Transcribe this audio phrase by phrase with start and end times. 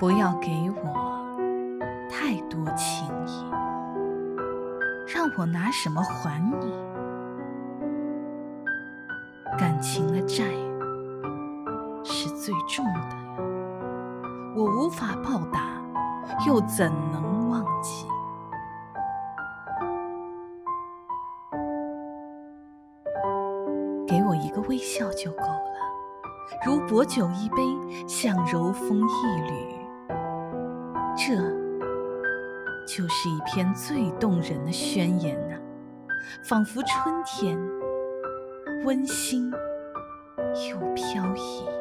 [0.00, 0.48] 不要给
[0.82, 1.20] 我
[2.08, 3.44] 太多情意，
[5.06, 6.72] 让我拿什么还你？
[9.58, 10.46] 感情的债
[12.02, 13.36] 是最重的呀，
[14.56, 15.60] 我无法报答，
[16.46, 18.06] 又怎能忘记？
[24.08, 25.78] 给我一个微笑就够了，
[26.64, 29.69] 如薄酒一杯，像柔风一缕。
[31.22, 31.36] 这
[32.86, 35.54] 就是一篇最动人的宣言呐，
[36.42, 37.58] 仿佛春天，
[38.86, 39.52] 温馨
[40.70, 41.79] 又飘逸。